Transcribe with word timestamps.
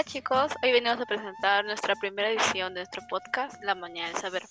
Hola 0.00 0.08
chicos, 0.10 0.52
hoy 0.62 0.72
venimos 0.72 0.98
a 0.98 1.04
presentar 1.04 1.62
nuestra 1.66 1.94
primera 1.94 2.30
edición 2.30 2.72
de 2.72 2.80
nuestro 2.80 3.02
podcast, 3.10 3.62
La 3.62 3.74
Mañana 3.74 4.08
del 4.08 4.16
Saber. 4.16 4.42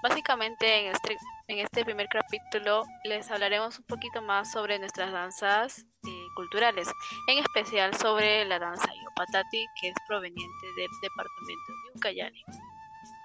Básicamente 0.00 0.78
en 0.78 0.92
este, 0.94 1.16
en 1.48 1.58
este 1.58 1.84
primer 1.84 2.06
capítulo 2.06 2.84
les 3.02 3.28
hablaremos 3.28 3.80
un 3.80 3.84
poquito 3.86 4.22
más 4.22 4.52
sobre 4.52 4.78
nuestras 4.78 5.10
danzas 5.10 5.84
eh, 6.06 6.26
culturales, 6.36 6.88
en 7.26 7.38
especial 7.38 7.92
sobre 7.96 8.44
la 8.44 8.60
danza 8.60 8.86
Yopatati, 8.86 9.66
que 9.80 9.88
es 9.88 9.94
proveniente 10.06 10.66
del 10.76 10.90
departamento 11.02 11.72
de 11.82 11.98
Ucayali. 11.98 12.44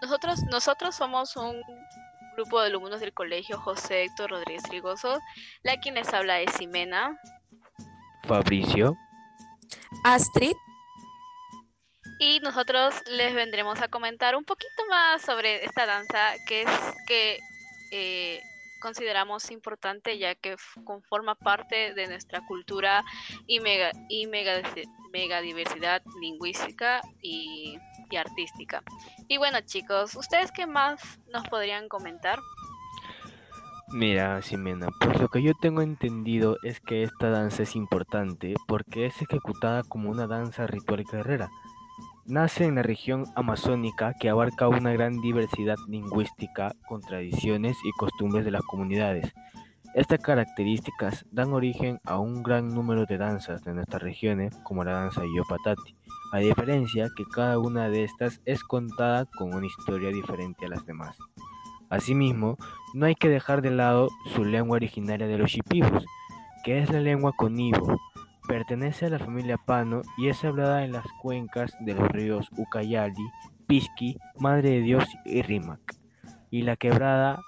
Nosotros, 0.02 0.42
nosotros 0.50 0.96
somos 0.96 1.36
un 1.36 1.62
grupo 2.38 2.60
de 2.60 2.70
alumnos 2.70 3.02
del 3.02 3.14
colegio 3.14 3.60
José 3.60 4.06
Héctor 4.06 4.32
Rodríguez 4.32 4.64
Rigoso. 4.72 5.20
La 5.62 5.78
quien 5.78 5.94
les 5.94 6.12
habla 6.12 6.42
es 6.42 6.52
Ximena. 6.58 7.16
Fabricio. 8.24 8.98
Astrid. 10.04 10.56
Y 12.20 12.40
nosotros 12.40 12.96
les 13.12 13.34
vendremos 13.36 13.82
a 13.82 13.88
comentar 13.88 14.36
un 14.36 14.44
poquito 14.44 14.86
más 14.90 15.22
sobre 15.22 15.64
esta 15.64 15.86
danza 15.86 16.34
que 16.48 16.64
es 16.64 16.70
que 17.06 17.40
eh, 17.92 18.42
consideramos 18.80 19.52
importante 19.52 20.18
ya 20.18 20.36
que 20.36 20.56
conforma 20.84 21.36
parte 21.36 21.94
de 21.94 22.08
nuestra 22.08 22.42
cultura 22.48 23.04
y 23.46 23.60
mega 23.60 23.92
y 24.10 24.28
mega, 24.28 24.62
mega 25.12 25.42
diversidad 25.42 26.02
lingüística 26.20 27.02
y, 27.22 27.78
artística. 28.18 28.82
Y 29.28 29.38
bueno 29.38 29.60
chicos, 29.62 30.16
¿ustedes 30.16 30.52
qué 30.52 30.66
más 30.66 31.20
nos 31.32 31.48
podrían 31.50 31.90
comentar? 31.90 32.40
Mira, 33.90 34.42
Ximena, 34.42 34.88
pues 35.00 35.20
lo 35.20 35.28
que 35.28 35.44
yo 35.44 35.54
tengo 35.62 35.82
entendido 35.82 36.58
es 36.64 36.80
que 36.80 37.04
esta 37.04 37.30
danza 37.30 37.64
es 37.64 37.76
importante 37.76 38.56
porque 38.68 39.06
es 39.06 39.22
ejecutada 39.22 39.84
como 39.84 40.10
una 40.10 40.26
danza 40.26 40.68
ritual 40.68 41.04
guerrera 41.04 41.50
Nace 42.30 42.66
en 42.66 42.76
la 42.76 42.84
región 42.84 43.24
amazónica 43.36 44.14
que 44.20 44.28
abarca 44.28 44.68
una 44.68 44.92
gran 44.92 45.22
diversidad 45.22 45.78
lingüística 45.88 46.74
con 46.86 47.00
tradiciones 47.00 47.78
y 47.86 47.92
costumbres 47.92 48.44
de 48.44 48.52
las 48.52 48.64
comunidades. 48.64 49.34
Estas 49.94 50.20
características 50.20 51.26
dan 51.32 51.54
origen 51.54 52.02
a 52.04 52.20
un 52.20 52.44
gran 52.44 52.68
número 52.68 53.06
de 53.06 53.18
danzas 53.18 53.64
de 53.64 53.74
nuestras 53.74 54.02
regiones, 54.04 54.54
como 54.64 54.84
la 54.84 54.92
danza 54.92 55.22
Yopatati, 55.38 55.96
a 56.34 56.40
diferencia 56.40 57.08
que 57.16 57.24
cada 57.24 57.60
una 57.60 57.88
de 57.88 58.04
estas 58.04 58.42
es 58.44 58.62
contada 58.62 59.24
con 59.38 59.56
una 59.56 59.66
historia 59.66 60.10
diferente 60.10 60.66
a 60.66 60.70
las 60.70 60.86
demás. 60.86 61.18
Asimismo, 61.90 62.58
no 62.94 63.06
hay 63.06 63.16
que 63.16 63.30
dejar 63.30 63.62
de 63.62 63.72
lado 63.72 64.10
su 64.36 64.44
lengua 64.44 64.76
originaria 64.76 65.28
de 65.28 65.38
los 65.38 65.50
shipibos, 65.50 66.04
que 66.66 66.80
es 66.80 66.92
la 66.92 67.00
lengua 67.00 67.32
conibo, 67.38 67.98
Pertenece 68.48 69.08
a 69.08 69.10
la 69.10 69.20
familia 69.20 69.58
Pano 69.58 70.02
y 70.18 70.30
es 70.30 70.44
hablada 70.46 70.86
en 70.86 70.94
las 70.94 71.06
cuencas 71.22 71.74
de 71.82 71.94
los 71.94 72.08
ríos 72.10 72.48
Ucayali, 72.58 73.30
Pisqui, 73.68 74.18
Madre 74.40 74.70
de 74.70 74.82
Dios 74.82 75.04
y 75.26 75.42
Rímac, 75.42 75.82
y 76.50 76.62
la 76.62 76.78
quebrada 76.78 77.42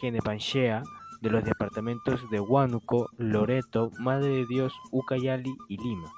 Genepanchea 0.00 0.82
de 1.22 1.30
los 1.30 1.44
departamentos 1.44 2.28
de 2.30 2.40
Huánuco, 2.40 3.08
Loreto, 3.16 3.90
Madre 3.98 4.28
de 4.28 4.46
Dios, 4.46 4.74
Ucayali 4.90 5.56
y 5.68 5.78
Lima. 5.78 6.12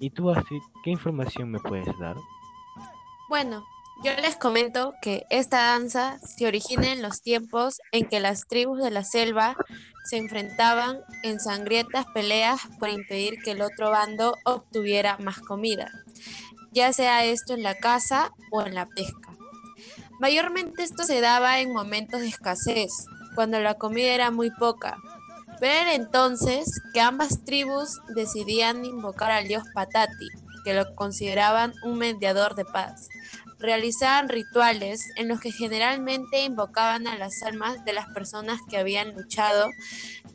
¿Y 0.00 0.10
tú, 0.10 0.30
Astrid, 0.30 0.62
qué 0.82 0.90
información 0.90 1.50
me 1.50 1.58
puedes 1.58 1.98
dar? 1.98 2.16
Bueno, 3.28 3.64
yo 4.02 4.12
les 4.20 4.36
comento 4.36 4.94
que 5.00 5.26
esta 5.30 5.58
danza 5.58 6.18
se 6.18 6.46
origina 6.46 6.92
en 6.92 7.02
los 7.02 7.22
tiempos 7.22 7.80
en 7.92 8.06
que 8.08 8.20
las 8.20 8.46
tribus 8.46 8.82
de 8.82 8.90
la 8.90 9.04
selva 9.04 9.56
se 10.04 10.16
enfrentaban 10.16 11.00
en 11.22 11.40
sangrientas 11.40 12.06
peleas 12.12 12.60
por 12.78 12.88
impedir 12.88 13.42
que 13.42 13.52
el 13.52 13.62
otro 13.62 13.90
bando 13.90 14.36
obtuviera 14.44 15.16
más 15.18 15.38
comida, 15.38 15.90
ya 16.72 16.92
sea 16.92 17.24
esto 17.24 17.54
en 17.54 17.62
la 17.62 17.74
caza 17.76 18.30
o 18.50 18.62
en 18.62 18.74
la 18.74 18.86
pesca. 18.86 19.34
Mayormente 20.20 20.82
esto 20.82 21.04
se 21.04 21.20
daba 21.20 21.60
en 21.60 21.72
momentos 21.72 22.20
de 22.20 22.28
escasez, 22.28 22.90
cuando 23.34 23.60
la 23.60 23.74
comida 23.74 24.12
era 24.12 24.30
muy 24.30 24.50
poca, 24.50 24.96
pero 25.60 25.72
era 25.72 25.94
entonces 25.94 26.66
que 26.92 27.00
ambas 27.00 27.44
tribus 27.44 28.00
decidían 28.14 28.84
invocar 28.84 29.30
al 29.30 29.48
dios 29.48 29.62
Patati, 29.72 30.28
que 30.64 30.74
lo 30.74 30.94
consideraban 30.94 31.72
un 31.84 31.98
mediador 31.98 32.54
de 32.54 32.64
paz 32.64 33.08
realizaban 33.64 34.28
rituales 34.28 35.08
en 35.16 35.28
los 35.28 35.40
que 35.40 35.50
generalmente 35.50 36.44
invocaban 36.44 37.06
a 37.06 37.16
las 37.16 37.42
almas 37.42 37.84
de 37.84 37.94
las 37.94 38.06
personas 38.08 38.60
que 38.68 38.76
habían 38.76 39.14
luchado 39.14 39.68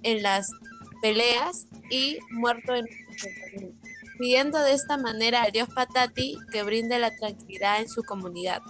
en 0.03 0.23
las 0.23 0.51
peleas 1.01 1.67
y 1.89 2.17
muerto 2.31 2.75
en 2.75 2.85
pidiendo 4.17 4.59
de 4.59 4.73
esta 4.73 4.97
manera 4.97 5.43
al 5.43 5.51
dios 5.53 5.69
Patati 5.73 6.37
que 6.51 6.63
brinde 6.63 6.99
la 6.99 7.15
tranquilidad 7.15 7.79
en 7.79 7.87
su 7.87 8.03
comunidad. 8.03 8.61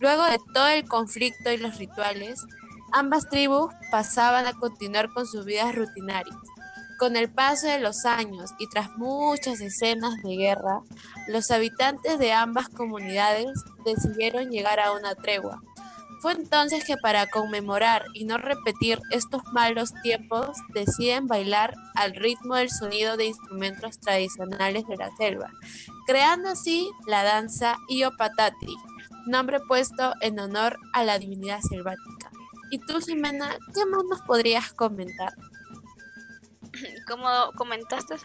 Luego 0.00 0.24
de 0.24 0.38
todo 0.54 0.68
el 0.68 0.88
conflicto 0.88 1.52
y 1.52 1.58
los 1.58 1.76
rituales, 1.76 2.40
ambas 2.92 3.28
tribus 3.28 3.72
pasaban 3.90 4.46
a 4.46 4.54
continuar 4.54 5.10
con 5.12 5.26
sus 5.26 5.44
vidas 5.44 5.74
rutinarias. 5.74 6.36
Con 6.98 7.16
el 7.16 7.30
paso 7.30 7.66
de 7.66 7.78
los 7.78 8.06
años 8.06 8.50
y 8.58 8.68
tras 8.68 8.90
muchas 8.96 9.60
escenas 9.60 10.22
de 10.22 10.36
guerra, 10.36 10.80
los 11.28 11.50
habitantes 11.50 12.18
de 12.18 12.32
ambas 12.32 12.68
comunidades 12.70 13.52
decidieron 13.84 14.50
llegar 14.50 14.80
a 14.80 14.92
una 14.92 15.14
tregua. 15.14 15.60
Fue 16.20 16.32
entonces 16.32 16.84
que 16.84 16.96
para 16.96 17.26
conmemorar 17.26 18.06
y 18.14 18.24
no 18.24 18.38
repetir 18.38 18.98
estos 19.10 19.42
malos 19.52 19.92
tiempos 20.02 20.56
deciden 20.72 21.26
bailar 21.26 21.74
al 21.94 22.14
ritmo 22.14 22.54
del 22.54 22.70
sonido 22.70 23.18
de 23.18 23.26
instrumentos 23.26 24.00
tradicionales 24.00 24.86
de 24.86 24.96
la 24.96 25.14
selva, 25.16 25.50
creando 26.06 26.48
así 26.48 26.90
la 27.06 27.22
danza 27.22 27.76
Iopatati, 27.90 28.74
nombre 29.26 29.60
puesto 29.68 30.14
en 30.22 30.40
honor 30.40 30.78
a 30.94 31.04
la 31.04 31.18
divinidad 31.18 31.60
selvática. 31.60 32.30
¿Y 32.70 32.78
tú, 32.78 32.98
Jimena, 33.00 33.50
qué 33.74 33.84
más 33.84 34.02
nos 34.08 34.22
podrías 34.22 34.72
comentar? 34.72 35.34
Como 37.06 37.52
comentaste, 37.56 38.16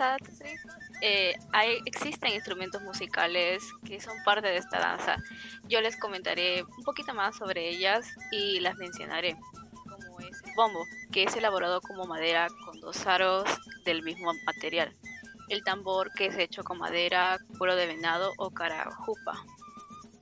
eh, 1.01 1.33
hay, 1.53 1.79
existen 1.85 2.33
instrumentos 2.33 2.81
musicales 2.81 3.63
que 3.85 3.99
son 3.99 4.15
parte 4.25 4.47
de 4.47 4.57
esta 4.57 4.79
danza. 4.79 5.17
Yo 5.67 5.81
les 5.81 5.97
comentaré 5.97 6.63
un 6.63 6.83
poquito 6.83 7.13
más 7.13 7.37
sobre 7.37 7.69
ellas 7.69 8.07
y 8.31 8.59
las 8.59 8.75
mencionaré, 8.77 9.37
como 9.89 10.19
es 10.19 10.41
el 10.43 10.53
bombo, 10.55 10.83
que 11.11 11.23
es 11.23 11.35
elaborado 11.35 11.81
como 11.81 12.05
madera 12.05 12.47
con 12.65 12.79
dos 12.79 13.05
aros 13.05 13.45
del 13.85 14.03
mismo 14.03 14.31
material. 14.45 14.95
El 15.49 15.63
tambor, 15.63 16.11
que 16.13 16.27
es 16.27 16.37
hecho 16.37 16.63
con 16.63 16.77
madera, 16.77 17.37
cuero 17.57 17.75
de 17.75 17.85
venado 17.85 18.31
o 18.37 18.51
carajupa. 18.51 19.43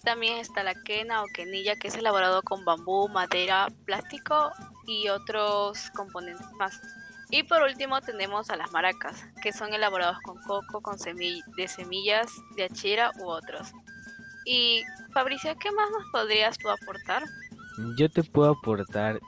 También 0.03 0.37
está 0.37 0.63
la 0.63 0.73
quena 0.73 1.23
o 1.23 1.25
quenilla, 1.33 1.75
que 1.75 1.89
es 1.89 1.95
elaborado 1.95 2.41
con 2.41 2.65
bambú, 2.65 3.07
madera, 3.09 3.67
plástico 3.85 4.51
y 4.87 5.09
otros 5.09 5.91
componentes 5.91 6.49
más. 6.53 6.81
Y 7.29 7.43
por 7.43 7.61
último 7.61 8.01
tenemos 8.01 8.49
a 8.49 8.55
las 8.55 8.71
maracas, 8.71 9.23
que 9.41 9.53
son 9.53 9.73
elaborados 9.73 10.17
con 10.23 10.37
coco, 10.41 10.81
con 10.81 10.97
de 10.97 11.67
semillas 11.67 12.31
de 12.55 12.63
achira 12.63 13.11
u 13.19 13.27
otros. 13.27 13.71
Y 14.45 14.81
Fabricio, 15.13 15.55
¿qué 15.59 15.71
más 15.71 15.89
nos 15.91 16.09
podrías 16.11 16.57
tú 16.57 16.69
aportar? 16.69 17.23
Yo 17.97 18.09
te 18.09 18.23
puedo 18.23 18.51
aportar 18.51 19.19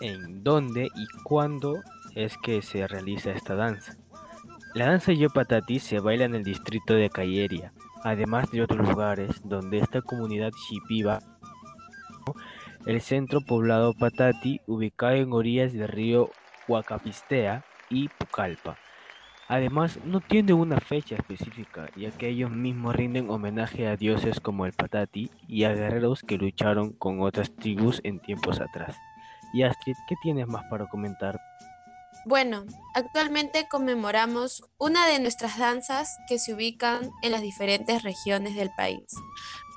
en 0.00 0.42
dónde 0.42 0.88
y 0.94 1.06
cuándo 1.24 1.82
es 2.14 2.36
que 2.38 2.62
se 2.62 2.86
realiza 2.86 3.32
esta 3.32 3.54
danza. 3.54 3.96
La 4.74 4.86
danza 4.86 5.12
Yopatati 5.12 5.78
se 5.78 6.00
baila 6.00 6.24
en 6.24 6.34
el 6.34 6.44
distrito 6.44 6.94
de 6.94 7.10
Cayeria, 7.10 7.74
además 8.02 8.50
de 8.50 8.62
otros 8.62 8.88
lugares 8.88 9.42
donde 9.44 9.78
esta 9.78 10.00
comunidad 10.00 10.50
shipiba 10.52 11.18
el 12.86 13.00
centro 13.00 13.40
poblado 13.40 13.94
Patati, 13.94 14.60
ubicado 14.66 15.14
en 15.14 15.32
orillas 15.32 15.72
del 15.72 15.88
río 15.88 16.30
Huacapistea 16.72 17.64
y 17.90 18.08
Pucallpa. 18.08 18.78
Además, 19.48 19.98
no 20.04 20.20
tiene 20.20 20.54
una 20.54 20.80
fecha 20.80 21.16
específica, 21.16 21.90
ya 21.94 22.10
que 22.10 22.28
ellos 22.28 22.50
mismos 22.50 22.96
rinden 22.96 23.28
homenaje 23.28 23.86
a 23.86 23.96
dioses 23.96 24.40
como 24.40 24.64
el 24.64 24.72
Patati 24.72 25.30
y 25.46 25.64
a 25.64 25.74
guerreros 25.74 26.22
que 26.22 26.38
lucharon 26.38 26.92
con 26.92 27.20
otras 27.20 27.54
tribus 27.54 28.00
en 28.04 28.20
tiempos 28.20 28.60
atrás. 28.60 28.96
Y 29.52 29.62
Astrid, 29.64 29.96
¿qué 30.08 30.14
tienes 30.22 30.46
más 30.46 30.64
para 30.70 30.86
comentar? 30.86 31.38
Bueno, 32.24 32.64
actualmente 32.94 33.66
conmemoramos 33.68 34.64
una 34.78 35.06
de 35.06 35.18
nuestras 35.18 35.58
danzas 35.58 36.16
que 36.28 36.38
se 36.38 36.54
ubican 36.54 37.10
en 37.22 37.32
las 37.32 37.42
diferentes 37.42 38.02
regiones 38.02 38.54
del 38.54 38.70
país, 38.74 39.04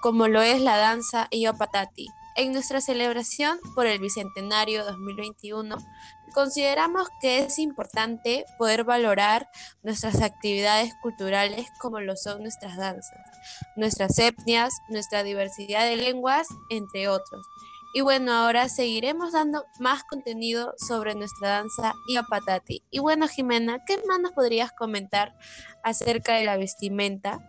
como 0.02 0.30
lo 0.30 0.42
es 0.42 0.62
la 0.62 0.78
danza 0.78 1.28
Iopatati, 1.32 2.08
en 2.36 2.52
nuestra 2.52 2.82
celebración 2.82 3.60
por 3.74 3.88
el 3.88 4.00
Bicentenario 4.00 4.84
2021, 4.86 5.78
consideramos 6.34 7.08
que 7.22 7.40
es 7.40 7.60
importante 7.60 8.46
poder 8.58 8.84
valorar 8.84 9.50
nuestras 9.84 10.22
actividades 10.22 10.94
culturales 11.02 11.68
como 11.80 12.00
lo 12.00 12.16
son 12.16 12.42
nuestras 12.42 12.78
danzas, 12.78 13.18
nuestras 13.76 14.18
etnias, 14.20 14.74
nuestra 14.90 15.24
diversidad 15.24 15.86
de 15.86 15.96
lenguas, 15.96 16.48
entre 16.70 17.08
otros. 17.08 17.46
Y 17.94 18.02
bueno, 18.02 18.34
ahora 18.34 18.68
seguiremos 18.68 19.32
dando 19.32 19.66
más 19.80 20.04
contenido 20.04 20.74
sobre 20.78 21.16
nuestra 21.16 21.50
danza 21.50 21.94
Iapatati. 22.10 22.84
Y 22.92 23.00
bueno, 23.00 23.30
Jimena, 23.30 23.86
¿qué 23.86 23.98
más 24.06 24.20
nos 24.20 24.34
podrías 24.34 24.74
comentar 24.74 25.34
acerca 25.82 26.36
de 26.36 26.44
la 26.44 26.58
vestimenta? 26.58 27.40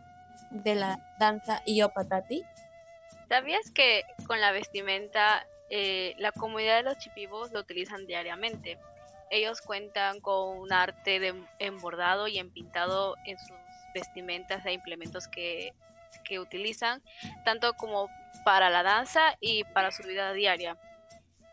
de 0.51 0.75
la 0.75 0.99
danza 1.19 1.63
Iopatati? 1.67 2.45
¿Sabías 3.29 3.71
que 3.73 4.05
con 4.27 4.41
la 4.41 4.53
vestimenta 4.53 5.47
eh, 5.69 6.15
la 6.19 6.33
comunidad 6.33 6.77
de 6.77 6.83
los 6.85 6.99
chipibos 6.99 7.53
lo 7.53 7.61
utilizan 7.61 8.07
diariamente? 8.07 8.79
Ellos 9.31 9.61
cuentan 9.61 10.21
con 10.21 10.59
un 10.59 10.73
arte 10.73 11.19
de 11.19 11.35
embordado 11.59 12.29
y 12.29 12.39
empintado 12.39 13.17
en 13.25 13.37
sus 13.39 13.57
vestimentas 13.93 14.65
e 14.65 14.73
implementos 14.73 15.27
que, 15.27 15.73
que 16.25 16.39
utilizan, 16.39 17.03
tanto 17.45 17.73
como 17.75 18.09
para 18.45 18.71
la 18.71 18.85
danza 18.85 19.37
y 19.41 19.65
para 19.65 19.91
su 19.91 20.05
vida 20.05 20.33
diaria. 20.33 20.79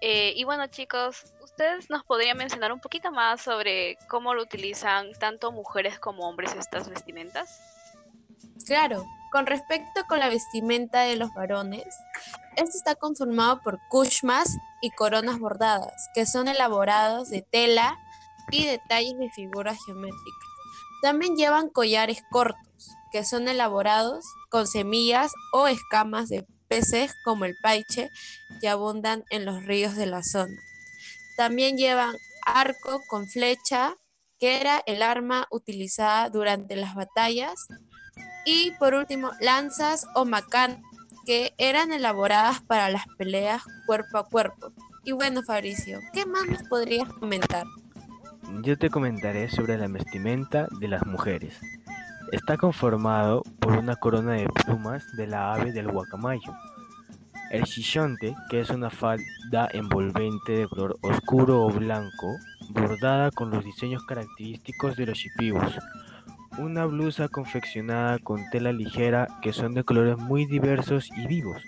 Eh, 0.01 0.33
y 0.35 0.43
bueno 0.43 0.67
chicos, 0.67 1.33
¿ustedes 1.41 1.89
nos 1.89 2.03
podrían 2.03 2.37
mencionar 2.37 2.73
un 2.73 2.81
poquito 2.81 3.09
más 3.11 3.41
sobre 3.41 3.97
cómo 4.09 4.33
lo 4.33 4.43
utilizan 4.43 5.13
tanto 5.13 5.51
mujeres 5.51 5.97
como 5.97 6.27
hombres 6.27 6.53
estas 6.53 6.89
vestimentas? 6.89 7.82
Claro, 8.65 9.05
con 9.31 9.45
respecto 9.45 10.05
con 10.07 10.19
la 10.19 10.29
vestimenta 10.29 11.01
de 11.01 11.15
los 11.15 11.33
varones, 11.33 11.83
este 12.55 12.77
está 12.77 12.95
conformado 12.95 13.61
por 13.61 13.79
kushmas 13.89 14.57
y 14.81 14.91
coronas 14.91 15.39
bordadas, 15.39 16.09
que 16.13 16.25
son 16.25 16.47
elaborados 16.47 17.29
de 17.29 17.41
tela 17.41 17.97
y 18.51 18.65
detalles 18.65 19.17
de 19.17 19.29
figuras 19.31 19.77
geométricas. 19.85 20.49
También 21.01 21.35
llevan 21.35 21.69
collares 21.69 22.23
cortos, 22.31 22.91
que 23.11 23.25
son 23.25 23.47
elaborados 23.47 24.23
con 24.49 24.67
semillas 24.67 25.31
o 25.51 25.67
escamas 25.67 26.29
de 26.29 26.45
peces 26.67 27.13
como 27.25 27.45
el 27.45 27.55
paiche 27.61 28.09
que 28.61 28.69
abundan 28.69 29.23
en 29.29 29.45
los 29.45 29.65
ríos 29.65 29.95
de 29.95 30.05
la 30.05 30.23
zona. 30.23 30.55
También 31.35 31.77
llevan 31.77 32.15
arco 32.45 33.01
con 33.07 33.27
flecha, 33.27 33.95
que 34.39 34.59
era 34.59 34.81
el 34.85 35.01
arma 35.01 35.47
utilizada 35.51 36.29
durante 36.29 36.75
las 36.75 36.95
batallas. 36.95 37.67
Y 38.45 38.71
por 38.71 38.93
último, 38.93 39.31
lanzas 39.39 40.07
o 40.15 40.25
macán, 40.25 40.81
que 41.25 41.53
eran 41.57 41.91
elaboradas 41.93 42.61
para 42.61 42.89
las 42.89 43.05
peleas 43.17 43.63
cuerpo 43.85 44.17
a 44.17 44.25
cuerpo. 44.25 44.71
Y 45.05 45.11
bueno, 45.11 45.43
Fabricio, 45.43 45.99
¿qué 46.13 46.25
más 46.25 46.45
nos 46.47 46.63
podrías 46.63 47.11
comentar? 47.13 47.65
Yo 48.61 48.77
te 48.77 48.89
comentaré 48.89 49.49
sobre 49.49 49.77
la 49.77 49.87
vestimenta 49.87 50.67
de 50.79 50.87
las 50.87 51.05
mujeres. 51.05 51.59
Está 52.31 52.57
conformado 52.57 53.43
por 53.59 53.77
una 53.77 53.95
corona 53.95 54.33
de 54.33 54.47
plumas 54.65 55.05
de 55.15 55.27
la 55.27 55.53
ave 55.53 55.71
del 55.71 55.91
guacamayo. 55.91 56.53
El 57.51 57.63
chillonte, 57.63 58.35
que 58.49 58.61
es 58.61 58.69
una 58.69 58.89
falda 58.89 59.69
envolvente 59.73 60.53
de 60.53 60.67
color 60.67 60.97
oscuro 61.01 61.63
o 61.63 61.69
blanco, 61.69 62.37
bordada 62.69 63.29
con 63.31 63.49
los 63.49 63.63
diseños 63.63 64.03
característicos 64.05 64.95
de 64.95 65.05
los 65.05 65.17
chipibos. 65.17 65.77
Una 66.57 66.85
blusa 66.85 67.27
confeccionada 67.27 68.19
con 68.19 68.47
tela 68.51 68.71
ligera 68.71 69.27
que 69.41 69.53
son 69.53 69.73
de 69.73 69.83
colores 69.83 70.17
muy 70.17 70.45
diversos 70.45 71.09
y 71.17 71.27
vivos. 71.27 71.61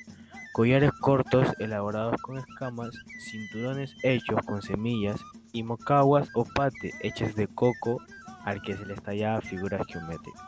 Collares 0.53 0.91
cortos 1.01 1.47
elaborados 1.59 2.21
con 2.21 2.37
escamas, 2.37 2.91
cinturones 3.19 3.95
hechos 4.03 4.39
con 4.45 4.61
semillas 4.61 5.19
y 5.53 5.63
mocaguas 5.63 6.29
o 6.35 6.45
pate 6.45 6.93
hechas 7.01 7.35
de 7.35 7.47
coco 7.47 7.97
al 8.45 8.61
que 8.61 8.77
se 8.77 8.85
le 8.85 8.93
estallaba 8.93 9.41
figuras 9.41 9.81
geométricas. 9.87 10.43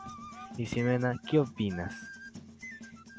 Y 0.57 0.65
Simena, 0.67 1.15
¿qué 1.29 1.39
opinas? 1.39 1.95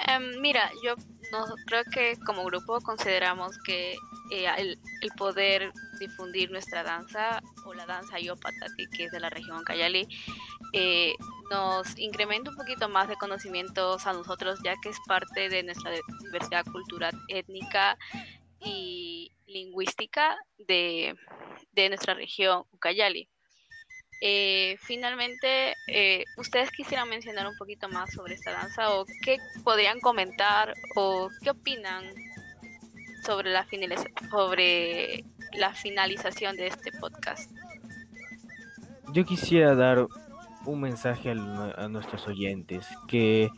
Em, 0.07 0.41
mira, 0.41 0.71
yo 0.85 0.95
no, 1.33 1.45
creo 1.67 1.85
que 1.93 2.17
como 2.25 2.45
grupo 2.45 2.81
consideramos 2.81 3.59
que 3.59 3.97
eh, 4.31 4.47
el, 4.57 4.79
poder 5.17 5.73
difundir 6.01 6.51
nuestra 6.51 6.83
danza 6.83 7.43
o 7.65 7.75
la 7.75 7.87
danza 7.87 8.19
Yopatati, 8.19 8.87
que 8.89 9.05
es 9.05 9.11
de 9.11 9.21
la 9.21 9.31
región 9.31 9.63
Cayali, 9.65 10.07
nos 11.51 11.99
incrementa 11.99 12.51
un 12.51 12.57
poquito 12.57 12.89
más 12.89 13.09
de 13.09 13.17
conocimientos 13.17 14.07
a 14.07 14.13
nosotros, 14.13 14.59
ya 14.65 14.75
que 14.83 14.91
es 14.91 14.99
parte 15.07 15.49
de 15.49 15.63
nuestra 15.63 15.93
diversidad 16.25 16.65
cultural, 16.67 17.15
étnica 17.29 17.97
y 18.61 19.33
lingüística 19.47 20.37
de, 20.59 21.15
de 21.73 21.89
nuestra 21.89 22.15
región 22.15 22.65
Ucayali. 22.73 23.29
Eh, 24.21 24.77
finalmente, 24.81 25.75
eh, 25.87 26.25
¿ustedes 26.37 26.71
quisieran 26.73 27.09
mencionar 27.09 27.47
un 27.47 27.57
poquito 27.57 27.89
más 27.89 28.13
sobre 28.13 28.35
esta 28.35 28.51
danza 28.51 28.95
o 28.95 29.07
qué 29.23 29.39
podrían 29.63 30.01
comentar 30.01 30.75
o 30.97 31.29
qué 31.43 31.51
opinan 31.51 32.05
sobre 33.25 33.53
la, 33.53 33.65
sobre 34.29 35.25
la 35.53 35.73
finalización 35.73 36.57
de 36.57 36.67
este 36.67 36.91
podcast? 36.99 37.53
Yo 39.13 39.25
quisiera 39.25 39.77
dar 39.77 40.09
un 40.69 40.81
mensaje 40.81 41.31
a, 41.31 41.89
nuestros 41.89 42.27
oyentes 42.27 42.87
que, 43.09 43.51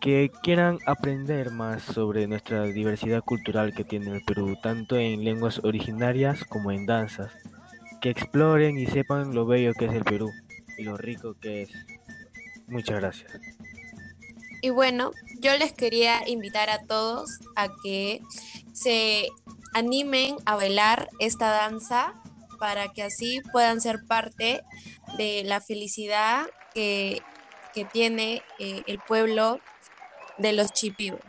que 0.00 0.30
quieran 0.42 0.78
aprender 0.86 1.50
más 1.50 1.82
sobre 1.82 2.26
nuestra 2.26 2.62
diversidad 2.64 3.22
cultural 3.22 3.74
que 3.74 3.84
tiene 3.84 4.12
el 4.12 4.22
Perú, 4.22 4.56
tanto 4.62 4.96
en 4.96 5.24
lenguas 5.24 5.60
originarias 5.64 6.44
como 6.44 6.70
en 6.70 6.86
danzas 6.86 7.32
que 8.00 8.10
exploren 8.10 8.78
y 8.78 8.86
sepan 8.86 9.34
lo 9.34 9.46
bello 9.46 9.72
que 9.74 9.86
es 9.86 9.92
el 9.92 10.04
Perú 10.04 10.30
y 10.78 10.84
lo 10.84 10.96
rico 10.96 11.34
que 11.40 11.62
es. 11.62 11.70
Muchas 12.68 13.00
gracias. 13.00 13.32
Y 14.62 14.70
bueno, 14.70 15.10
yo 15.40 15.56
les 15.56 15.72
quería 15.72 16.28
invitar 16.28 16.70
a 16.70 16.82
todos 16.82 17.40
a 17.56 17.68
que 17.82 18.20
se 18.72 19.28
animen 19.74 20.36
a 20.44 20.56
bailar 20.56 21.08
esta 21.18 21.50
danza 21.50 22.14
para 22.58 22.88
que 22.88 23.02
así 23.02 23.40
puedan 23.52 23.80
ser 23.80 23.98
parte 24.06 24.62
de 25.16 25.42
la 25.44 25.60
felicidad 25.60 26.46
que, 26.74 27.22
tiene 27.92 28.42
eh, 28.58 28.82
el 28.86 28.98
pueblo 29.00 29.60
de 30.38 30.54
los 30.54 30.72
chipibos. 30.72 31.20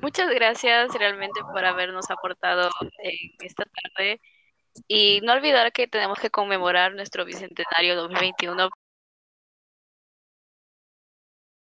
Muchas 0.00 0.30
gracias 0.30 0.90
realmente 0.94 1.38
por 1.52 1.62
habernos 1.62 2.10
aportado 2.10 2.70
en 3.02 3.30
esta 3.40 3.64
tarde. 3.64 4.22
Y 4.88 5.20
no 5.22 5.34
olvidar 5.34 5.70
que 5.72 5.86
tenemos 5.86 6.18
que 6.18 6.30
conmemorar 6.30 6.94
nuestro 6.94 7.26
Bicentenario 7.26 7.94
2021 7.96 8.70